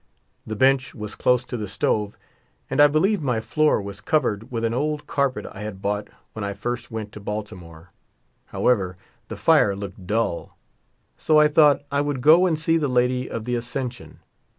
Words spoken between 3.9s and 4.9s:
covered with an